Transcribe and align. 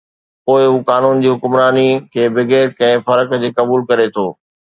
پوءِ 0.45 0.61
هو 0.69 0.77
قانون 0.91 1.19
جي 1.25 1.29
حڪمراني 1.33 1.83
کي 2.15 2.23
بغير 2.39 2.73
ڪنهن 2.79 3.05
فرق 3.11 3.35
جي 3.45 3.53
قبول 3.61 3.87
ڪري 3.93 4.09
ٿو. 4.17 4.27